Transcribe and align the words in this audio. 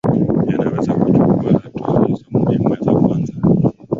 yanaweza 0.51 0.93
kuchukua 0.93 1.61
hatua 1.63 2.05
hizo 2.05 2.25
muhimu 2.29 2.75
za 2.75 2.91
kwanza 2.93 3.33